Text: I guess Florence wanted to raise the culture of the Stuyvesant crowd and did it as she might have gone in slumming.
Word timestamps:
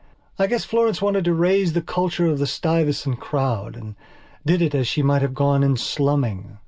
I 0.39 0.47
guess 0.47 0.65
Florence 0.65 0.99
wanted 0.99 1.25
to 1.25 1.33
raise 1.35 1.73
the 1.73 1.81
culture 1.83 2.25
of 2.25 2.39
the 2.39 2.47
Stuyvesant 2.47 3.19
crowd 3.19 3.75
and 3.75 3.95
did 4.43 4.59
it 4.59 4.73
as 4.73 4.87
she 4.87 5.03
might 5.03 5.21
have 5.21 5.35
gone 5.35 5.61
in 5.61 5.77
slumming. 5.77 6.57